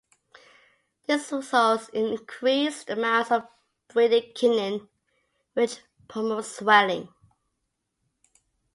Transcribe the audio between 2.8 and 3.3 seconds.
amounts